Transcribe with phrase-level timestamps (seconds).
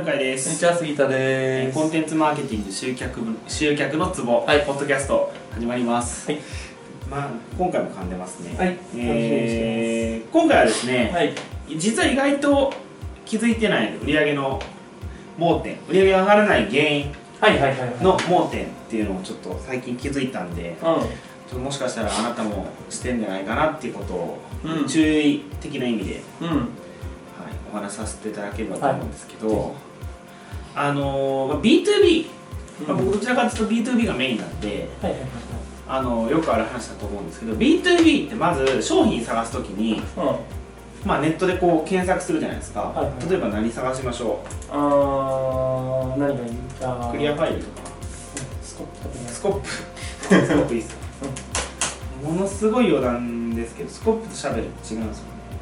[0.00, 1.78] 向井でこんにすちは杉田です。
[1.78, 6.40] コンテンツマーケティング集客部集客のツボ、はいポッドキャスト始まります、はい
[7.10, 11.34] まあ今回も噛んでますねはいえー今回はですね、はい。
[11.76, 12.72] 実は意外と
[13.26, 14.58] 気づいてない売上の
[15.36, 18.02] 盲点売上が上がらない原因はいはいはいはい。
[18.02, 21.04] の盲点っていうのをちょっと最近気づいたんでうちょっ
[21.50, 26.44] ともしかしたらあなたもしてんじゃないかなっていうことを、うん注意的な意味でん。
[26.44, 26.48] うん。
[26.48, 26.60] はい、
[27.72, 29.74] お話しさせていただければと思うんですけど、
[30.82, 32.26] あのーまあ B2B、
[32.88, 35.20] まあ、僕どちらかというと B2B がメインなんではいはい
[35.92, 40.28] あのよくある話だと思うんですけど B2B ってまず商品探すときに、はい。
[40.28, 40.36] うん。
[41.08, 43.28] まあ、ネットでこう検索するじゃないですか、はいはい。
[43.28, 44.38] 例えば何探しましょ
[44.70, 46.50] あー、何がいい？
[46.82, 47.08] あー。
[47.08, 47.88] うクリアファイルとか。
[48.62, 49.68] スコップスコップ。
[50.30, 50.90] スコップいいっす。
[50.90, 50.96] か
[52.22, 55.10] ものすごい余談ですけどスコップとシャベル違うんですよね。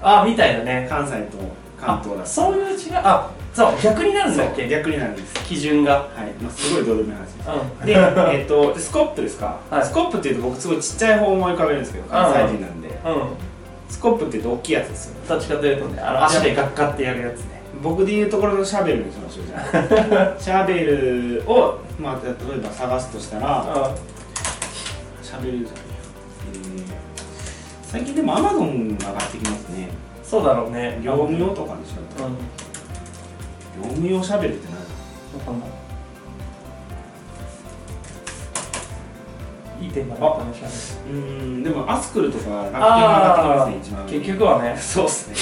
[0.02, 0.86] あ、みたいだね。
[0.91, 1.39] 関西と
[1.80, 4.69] 関東だあそういう違い、あ、そう、逆になるんだっけ？
[4.69, 5.92] 逆になるんです基準が。
[5.95, 7.87] はい、まあ、すごいどうでもいい話ですうん。
[7.87, 12.95] で、えっと、でスコップですか、はいスコップっていうと僕すごいちっちゃい方を思い浮かべるんですけど関西人なんで、うん。
[13.89, 17.59] スコップっていうと大きいやつですよどっちかというとね、あの足でガッカってやるやつね。
[17.83, 23.95] 僕でいうところのシャベルにしましょうじゃあシャベルを、まあ、例えば探すとしたらあ
[25.23, 25.83] シャベルじゃないや、
[26.55, 26.98] えー
[27.84, 29.89] 最近でもアマゾンが上がってきますね
[30.25, 31.01] そうだろうね。
[31.03, 32.36] 業務用とかでしょうん。
[33.82, 34.76] 業務用シャベルって何？
[35.40, 35.68] わかんない。
[39.80, 40.60] いいテーマだったね、し
[41.08, 41.14] うー
[41.58, 44.76] んでもアスクルとか楽天が上がってきますね一番結局はね。
[44.76, 45.36] そうっすね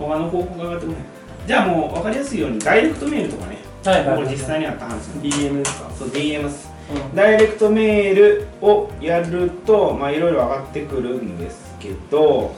[0.00, 1.02] 他の方法が上がってこない
[1.46, 4.22] じゃあもう分かりやすいようにダイレクトメールとかねはいはい。
[4.22, 7.14] もう実際にあった話なんで DM ですかそう DM ですうん。
[7.14, 12.52] ダイレクトメールをやるとまあいろいろ上がってくるんですけど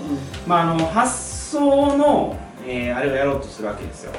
[0.46, 4.12] まああの発送の、えーあれをやろうとするわけですよ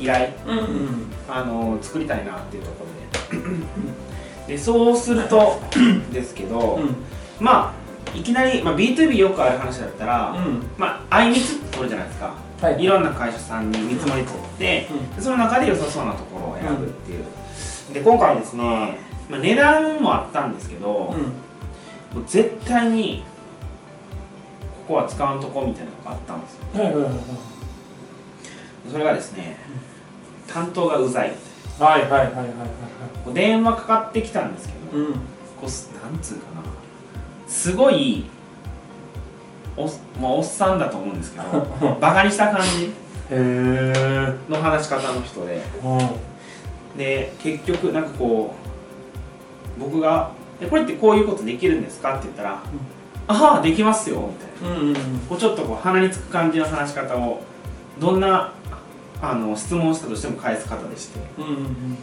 [0.00, 0.30] 依頼。
[0.46, 0.66] うんうん。
[1.28, 3.46] あの作りたいなっていうところで。
[4.48, 5.60] でそうすると
[6.12, 6.96] ですけど、うん。
[7.38, 7.80] まあ
[8.16, 10.66] いきなり、まあ、B2B よくある話だったら、うん。
[10.76, 12.34] まあ、相密って取るじゃないですか。
[12.60, 12.82] はい。
[12.82, 15.16] いろんな会社さんに見積もり取って、うん。
[15.16, 17.24] でその中で良さそうなところを選ぶっていう、
[17.94, 21.14] で今回ですね、まあ、値段もあったんですけど、も
[22.16, 23.22] う絶対に
[24.88, 26.64] ここは使うとこみたいなのがあったんですよ。
[26.74, 27.12] はいはいはい
[28.90, 29.56] それがですね
[30.52, 31.34] 担当がうざい。
[31.78, 32.46] はいはいはいはいはい。
[33.24, 35.12] こう電話かかってきたんですけど、うん。
[35.12, 35.18] こ
[35.66, 36.62] うすなんつうかな。
[37.46, 38.24] すごい
[39.76, 39.86] お,、
[40.20, 42.92] まあ、おっさんだと思うんですけど バカにした感じ。
[44.48, 45.62] の話し方の人で。
[46.96, 48.54] で結局なんかこ
[49.76, 52.58] う僕が「えこれってこういうことできるんですか?」って言ったら
[53.28, 54.28] 「ああできますよ」
[54.60, 54.76] みたいな。
[54.76, 54.94] うんうん。
[55.28, 57.40] こうちょっとこう鼻につく感じの話し方を
[58.00, 58.52] どんな
[59.22, 61.20] あの質問したとしても返す方でして。
[61.38, 61.98] うんうん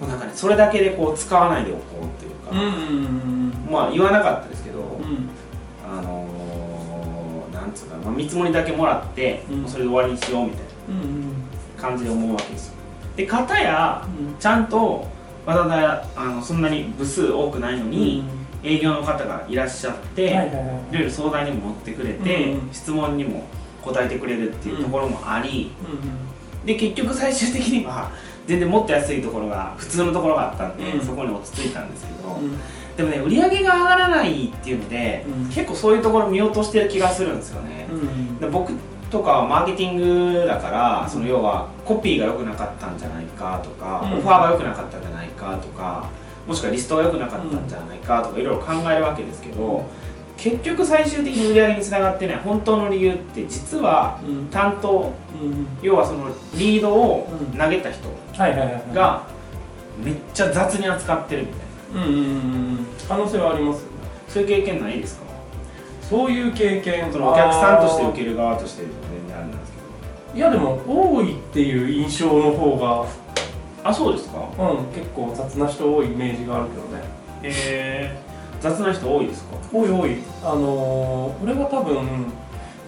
[0.00, 5.28] もうなんかねそれだけでこう使わないでおこうっていうか、うんうんうんまあ言わなかったですけど、うん。
[5.84, 9.68] あのー、なんつうかな、まあ、見積もりだけもらって、うん。
[9.68, 11.32] それで終わりにしようみたいうん
[11.76, 12.74] な感じで思うわけですよ。
[13.16, 14.36] で片やうん。
[14.38, 15.04] ちゃんと
[15.44, 18.22] わざわざあのそんなに部数多くないのに、
[18.62, 20.54] 営業の方がいらっしゃって、はいはいはい
[20.92, 20.94] い。
[20.94, 22.72] ろいろ相談にも乗ってくれて、うん。
[22.72, 23.44] 質問にも
[23.92, 25.72] 答えてくれるっていうところもあり、
[26.64, 28.10] うで結局最終的には
[28.46, 31.04] 全然もっと安いところが普通のところがあったんで、うん。
[31.04, 32.38] そこに落ち着いたんですけど、
[32.96, 35.48] でもね売り上げが上がらないっていうので、うん。
[35.48, 38.72] 結構そういうところ見落としてる気がするんですよね、うんで僕
[39.10, 44.18] とかはマーケティングだからその要はコピーが良くなかったんじゃないかとか、うん。
[44.18, 46.10] オファーが良くなかったんじゃないかとか
[46.46, 49.86] もしくはリストが良くなかったんじゃないかとかいろいろ考えるわけですけど、
[50.38, 54.46] 結局最終的に売り上げにつながってない本当の理由って実はうん。
[54.46, 55.12] 担当
[55.42, 55.66] うん。
[55.82, 57.58] 要はそのリードをうん。
[57.58, 58.08] 投げた人
[58.94, 59.26] が
[60.02, 62.06] めっちゃ雑に扱ってるみたいな。
[62.06, 63.84] うんうんうん可能性はあります
[64.28, 65.24] そういう経験ないですか？
[66.08, 67.10] そういう経験。
[67.12, 68.90] そのお客さんとして受ける側として全
[69.28, 69.72] 然あれなんです
[70.34, 73.06] けいやでも多いっていう印象の方ど
[73.82, 74.38] あそうですか？
[74.58, 74.84] がうん。
[74.94, 77.02] 結構雑な人多いイメージがあるけどね。
[77.42, 78.27] へえ
[78.60, 79.56] 雑な人多いですか？
[79.72, 80.16] 多い多い。
[80.42, 82.26] あのー、俺が多分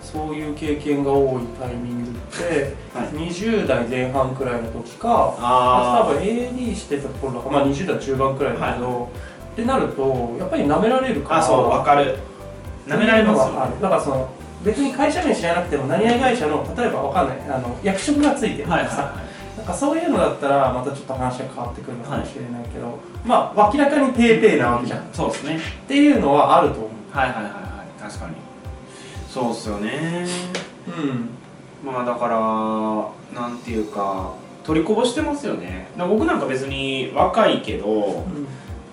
[0.03, 3.09] そういう経験が多いタイミングって、はい。
[3.31, 9.09] 20代前半くらいの時かあ多分 AD してた頃だから、まあ、20代中盤くらいだけど、
[9.53, 12.19] ってなるとやっぱり舐められるからあそうわかる。
[12.87, 13.81] なめられますよっていうのがある。
[13.83, 14.29] だからその
[14.65, 17.39] 別に会社名知らなくても何々会社の例えばわかんない。
[17.49, 19.15] あの役職がついてるとはいはいかさ、
[19.57, 25.01] なんかそういうのだったらまたちょっと話が変わってくるのかもしれないけど、まあ明らかにペーペーなわけじゃん。
[25.01, 25.59] っそうですね。
[25.87, 26.91] ていうのはあると思う。
[27.11, 28.35] はいはいはいはい確かに。
[29.29, 30.27] そうっすよね。
[30.87, 31.29] うん。
[31.85, 32.27] まあだか
[33.35, 34.33] らなんていうか
[34.63, 35.89] と取りこぼしてますよね。
[35.99, 38.25] 僕なんか別に若いけど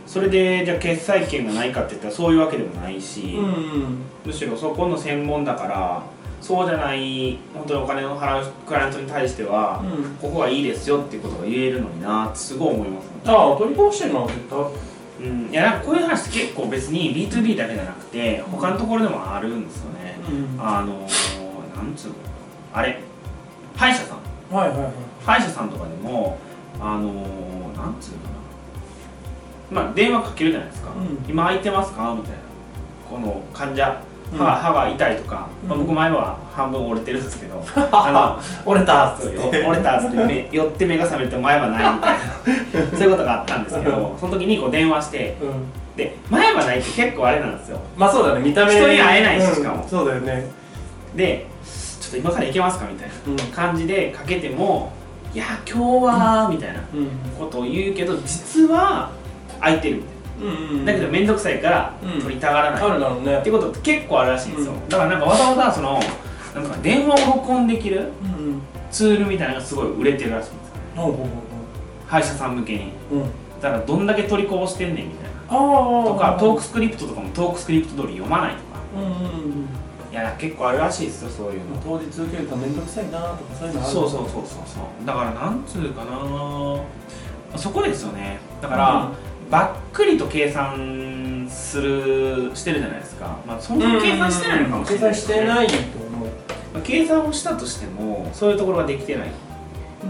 [0.06, 4.02] それでじゃあ決済権がないかって言ったらそういうわけでもないし、うんうん。
[4.26, 6.04] むしろそこの専門だから
[6.40, 10.16] そうじゃない本当にお金を払うクライアントに対しては、うん。
[10.22, 13.12] ここはいいですよっていうことが言えるのになってすごい思いますね。
[13.26, 14.60] ああ取りこぼしてるのは絶対。
[15.20, 20.62] うん、いやなんかこういう話って結構別に B2B だけじゃなくて他のところでもあるんですよね、うん。
[20.62, 22.16] あのー、なんつうの？
[22.72, 23.00] あれ。
[23.76, 24.56] 歯医者さん。
[24.56, 24.92] はいはいはい。
[25.26, 26.38] 歯医者さんとかでも
[26.80, 28.30] あのー、なんつうのか
[29.72, 29.82] な。
[29.84, 31.26] まあ電話かけるじゃないですか、うん。
[31.28, 32.14] 今空いてますか？
[32.16, 32.38] みたいな。
[33.10, 34.02] この患者
[34.34, 34.38] うん。
[34.38, 35.82] 歯,、歯が痛いとか、まあ、うん。
[35.86, 39.38] 僕前は半分折れてるんですけど あ折れたっつって。
[39.66, 42.18] 折れたっつって目寄って目が覚めて前はないみたいな。
[42.98, 45.52] そういうことがあったんですけどその時にこう電話してうん。
[45.96, 47.80] で前はないって結構あれなんですよ。
[47.98, 48.42] まあそうだね。
[48.42, 49.84] 見た目人に会えないししかも。
[49.84, 49.90] うん。
[49.90, 50.46] そうだよね。
[51.16, 53.38] でちょっと今から行けますかみたいなうん。
[53.54, 54.92] 感じでかけても
[55.34, 57.08] いや今日はみたいなうん。
[57.38, 59.10] ことを言うけど実は
[59.60, 62.22] 空いてるみたいうんなだけど面倒くさいからうん。
[62.22, 63.38] 取りたがらない、あるだろうね。
[63.38, 64.90] っていうことって結構あるらしいんですよ、うん。
[64.90, 66.00] だからなんかわざわざその
[66.56, 68.62] なんか電話を録音できるうん
[68.92, 70.76] ツールみたいなのがすごい売れてるらしいんですよ。
[70.96, 71.28] ほうほうほ
[72.08, 72.92] 歯医者さん向けに。
[73.62, 75.30] だからどんだけ取りこぼしてんねんみたいな。
[75.50, 78.64] とかトークスクリプトとかもトークスクリプト通り読まないとか。
[78.96, 79.68] うんうんうん
[80.10, 81.78] いや結構あるらしいですよそういうの。
[81.84, 85.06] 当日受けると面倒くさいなとかそういうのあるそうそうそうそうそう。
[85.06, 88.40] だからなんつうかなそこですよね。
[88.62, 89.12] だから、
[89.50, 93.38] ばっくりと計算するしてるじゃないですか。
[93.48, 95.10] まあそんなに計算してないのかもしれない。
[95.10, 96.30] 計算してないと思う。
[96.74, 99.30] まあ計算をしたとしてもそういうところができてない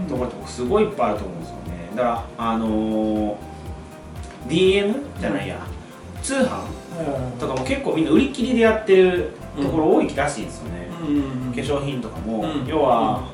[0.08, 1.90] ところってすごいいっぱいあると思うんですよね。
[1.94, 3.48] だからあのー
[4.48, 5.58] DM じゃないや、
[6.22, 6.62] 通販
[7.38, 11.16] とかも結構みんな売り切りでやってるところ多いらしいんですよね、うん
[11.48, 12.66] うん化粧品とかも、うん。
[12.66, 13.28] 要は、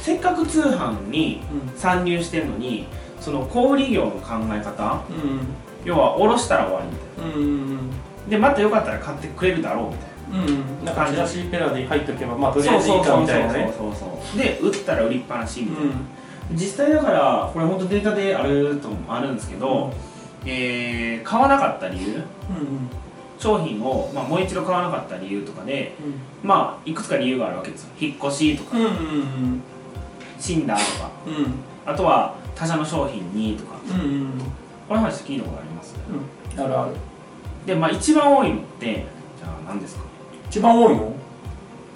[0.00, 1.78] せっかく通販にうん。
[1.78, 2.86] 参入してるのに
[3.20, 5.46] その小売業の考え方うん。
[5.84, 7.90] 要は卸したら終わりみたいうんうん。
[7.90, 7.94] な
[8.28, 10.46] でまたよかったら買ってくれるだろうみたいな。
[10.46, 10.84] うん。
[10.84, 13.72] なんかチラシペラで入っとけばまあとりあえずいいかみたいなね。
[13.76, 15.92] そうそうそうで売ったら売りっぱなしみたいな、
[16.50, 16.56] うん。
[16.56, 19.92] 実際だからこれ本当データであるとあるんですけど、
[20.44, 22.16] えー買わなかった理由。
[22.16, 22.22] うん
[23.36, 25.94] 商品を、まあ、もう一度買わなかった理由とかで
[26.42, 27.90] まあいくつか理由があるわけですよ。
[28.00, 28.78] 引っ越しとか。
[28.78, 29.62] うんうんうん。
[30.38, 31.10] 死んだとか。
[31.26, 31.54] うん。
[31.84, 33.76] あとは他社の商品にとか。
[33.90, 34.30] うんうん。
[34.88, 35.94] この話聞いたことあります？
[36.56, 36.60] うん。
[36.62, 36.94] あるある。
[37.66, 39.06] でまあ一番多いのって
[39.38, 40.02] じゃあ何ですか？
[40.48, 41.12] 一番多いの？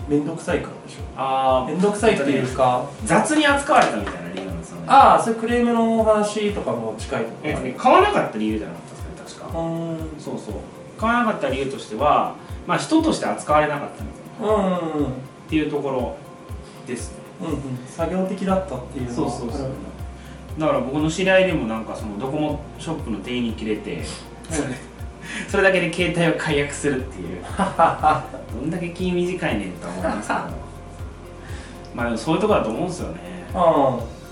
[0.08, 1.02] めんどくさいからでしょ。
[1.16, 2.88] あめんどくさいっていうか。
[3.04, 4.84] 雑に扱われたみたいな理由なんですよね。
[4.88, 9.46] ああそれクレームの話とかも近いとえかね買わなかった理由じゃなかったですか？
[9.46, 9.90] ね確かうん。
[9.90, 10.54] うんそうそう。
[10.98, 12.34] 買わなかった理由としては
[12.66, 14.78] まあ人として扱われなかったみたいな。
[14.78, 15.08] うんっ
[15.50, 16.16] ていうところ
[16.86, 17.18] ですね。
[17.42, 17.60] うんうん。
[17.86, 19.60] 作業的だったっていうのはそうそうそう。
[19.62, 19.72] ある
[20.58, 24.02] だから僕の知り合いでもなんかそのドコモショップの店員に切れて
[24.50, 24.68] それ
[25.48, 27.44] それだけで携帯を解約するっていう。
[28.50, 30.40] どんだけ気短いねんと思いますけど。
[31.94, 33.18] まあでもそういうところだと思うんですよね。
[33.54, 33.58] うん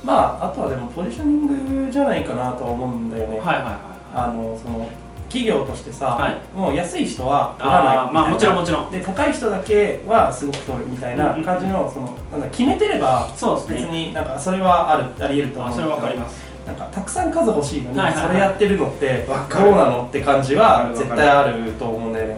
[0.06, 3.74] まああとはでもポジショニングじゃないかなとは思うんだよね、はいはいはい。
[4.14, 4.88] あのその
[5.28, 6.38] 企業としてさ、はい。
[6.56, 8.90] もう安い人は取らないまあもちろんもちろん。
[8.90, 13.42] で高い人だけはすごく取るみたいな感じのそのなんだ決めてれば別
[13.88, 15.74] になんかそれはあるありえると思う。
[15.74, 16.44] それわかります。
[16.66, 18.26] なんかたくさん数欲しいのに、はいはいはい。
[18.28, 20.96] それやってるのってどうなのって感じはる。
[20.96, 22.36] 絶対あると思うんだよね。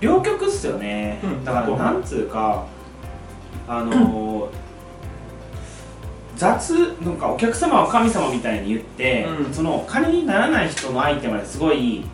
[0.00, 1.44] 両極っすよね、うん。
[1.44, 2.64] だからなんつうか
[3.68, 4.61] あのー
[6.42, 6.70] 雑
[7.00, 9.54] なんかお客様は神様みたいに言って、うん。
[9.54, 12.04] その金にならない人のアイテムですごい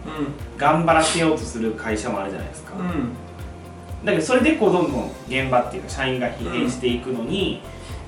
[0.59, 2.81] 頑張らせようとする会社もあるじゃないですか、うん。
[2.81, 3.13] うん
[4.05, 7.61] だけどそれでこうどんどん現場っていうか社員が疲弊していくのに、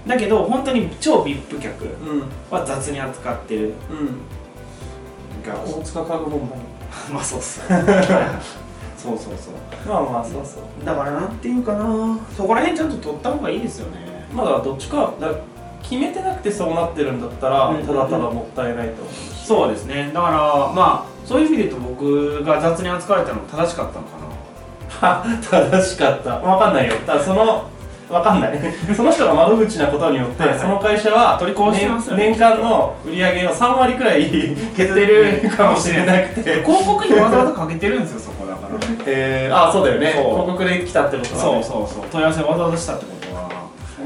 [0.06, 2.22] だけど本当に超 VIP 客うん。
[2.48, 3.72] は雑に扱ってる。
[3.90, 5.42] うん。
[5.42, 6.40] が大塚家具問
[7.12, 7.60] まあそうっす
[8.96, 9.54] そうそうそう。
[9.84, 10.84] 題まあまあそうそう。
[10.84, 12.18] だからなんていうかな。
[12.36, 14.28] そこら辺ちゃんと取った方がいいですよね。
[14.32, 15.28] まだどっちかだ
[15.82, 17.86] 決めてなくてそうなってるんだったら、うん。
[17.86, 19.46] ただただもったいないと思うし。
[19.46, 20.10] そうですね。
[20.14, 24.30] だからまあそういう意味で言うと僕が雑に扱われたの正しかったのかな。
[25.08, 26.38] は 正しかった。
[26.38, 26.94] 分かんないよ。
[27.06, 27.64] ただその
[28.10, 28.58] 分かんない。
[28.94, 30.58] その人が窓口なことによって、はいはい。
[30.58, 32.24] その会社は取りこぼしてますよね。
[32.24, 36.62] 年年間の売り上げを3割くらい 減ってるかもしれなくて。
[36.64, 38.78] 広告にわざわざかけてるんですよそこだから。
[39.06, 40.08] えー、あそうだよね。
[40.08, 42.04] 広告で来たってことは、そうね、そうそう。
[42.10, 43.19] 問い合わせわざわざしたってことは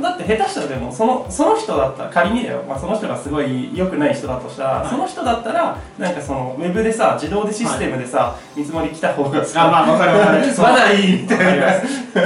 [0.02, 4.88] だって下手したらでもそのその人だったら仮にだよ、まあ、その人がすごい良くない人だとしたら、はい。
[4.88, 10.46] その人だったらなんかそのウェブでさ自動でシステムでさ、見積もり来た方がさあまあわかるわかる。
[10.58, 11.72] まだいいみたわかりいなま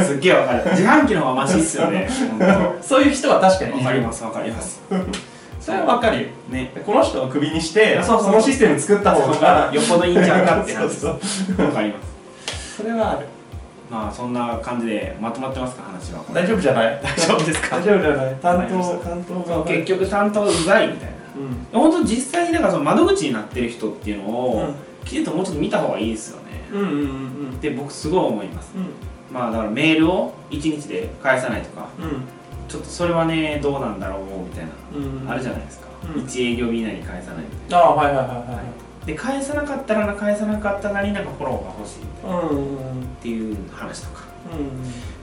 [0.02, 0.04] す。
[0.06, 0.70] すっげえわかる。
[0.70, 2.08] 自販機の方がマシっすよね。
[2.80, 3.78] そういう人は確かにいる。
[3.78, 4.82] わかりますわかります。
[5.60, 6.28] それはわかるよ。
[6.50, 6.72] ね。
[6.86, 8.32] この人をクビにしてそうそう。
[8.32, 11.20] のシステム作った方がよっぽどいいんちゃうかって話そう
[11.56, 11.66] そう。
[11.66, 12.76] わかります。
[12.78, 13.26] それはある
[13.90, 16.22] まあそんな感じでまとまってますか話は。
[16.32, 17.00] 大丈夫じゃない？
[17.02, 17.76] 大丈夫ですか？
[17.76, 18.34] 大丈夫じゃない？
[18.36, 19.64] 担当担当が。
[19.64, 21.16] 結局担当うざいみたいな。
[21.72, 21.80] うん。
[21.90, 24.74] 本当実際になんかその窓口になってる人っていうのを、うん。
[25.04, 26.44] きちんともうちょっと見た方がいいですよね。
[26.72, 26.92] うんうんう
[27.46, 28.72] んって僕すごい思います。
[28.76, 29.34] うん。
[29.34, 32.22] まあだからメールを1日で返さないとかうん。
[32.68, 35.30] ちょっとそれはねどうなんだろうみたいな、うん。
[35.30, 36.22] あるじゃないですか、うん。
[36.22, 38.62] 1営業日以内に返さないみたいああはいはいはいはな
[39.08, 44.24] で返さなかったら返さなかったなりなんかフォローが欲しいっていう話とか。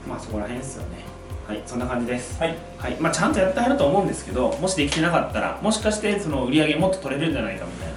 [0.08, 1.04] まあそこら辺ですよね。
[1.46, 2.40] はいそんな感じです。
[2.40, 2.56] はい。
[2.78, 2.96] はい。
[2.98, 7.94] まあ、ちゃんとやってはると思うんですけどもしできてなかったらもしかしてその売り上げもっと取れるんじゃないかみたいな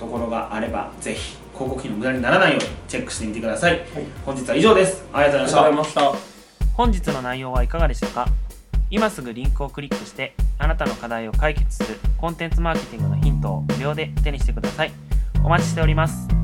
[0.00, 3.84] ところがあればぜひ広告費の無駄にならないようにチェックしてみてください、はい。
[4.26, 5.04] 本日は以上です。
[5.12, 5.60] ありがとうございました。
[5.66, 6.24] ありがとうございまし
[6.64, 6.76] た。
[6.76, 8.26] 本日の内容はいかがでしたか？
[8.90, 14.92] 今すぐリンクをクリックしてあなたの課題を解決するコンテンツマーケティングのヒントを無料で手にしてください
[15.44, 16.41] お待ちしております。